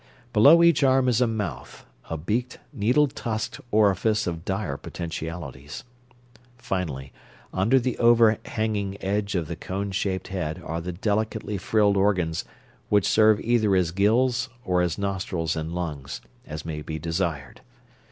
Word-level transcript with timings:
Below 0.33 0.63
each 0.63 0.83
arm 0.83 1.07
is 1.07 1.21
a 1.21 1.27
mouth: 1.27 1.85
a 2.09 2.17
beaked, 2.17 2.57
needle 2.73 3.05
tusked 3.05 3.61
orifice 3.69 4.25
of 4.25 4.43
dire 4.43 4.75
potentialities. 4.75 5.83
Finally, 6.57 7.13
under 7.53 7.79
the 7.79 7.99
overhanging 7.99 8.97
edge 8.99 9.35
of 9.35 9.47
the 9.47 9.55
cone 9.55 9.91
shaped 9.91 10.29
head 10.29 10.59
are 10.65 10.81
the 10.81 10.91
delicately 10.91 11.59
frilled 11.59 11.97
organs 11.97 12.45
which 12.89 13.07
serve 13.07 13.39
either 13.41 13.75
as 13.75 13.91
gills 13.91 14.49
or 14.65 14.81
as 14.81 14.97
nostrils 14.97 15.55
and 15.55 15.71
lungs, 15.75 16.19
as 16.47 16.65
may 16.65 16.81
be 16.81 16.97
desired. 16.97 17.61